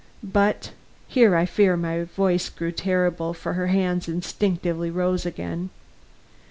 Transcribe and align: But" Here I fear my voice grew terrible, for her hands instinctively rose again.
But" 0.23 0.71
Here 1.07 1.35
I 1.35 1.45
fear 1.45 1.77
my 1.77 2.05
voice 2.05 2.49
grew 2.49 2.71
terrible, 2.71 3.35
for 3.35 3.53
her 3.53 3.67
hands 3.67 4.07
instinctively 4.07 4.89
rose 4.89 5.27
again. 5.27 5.69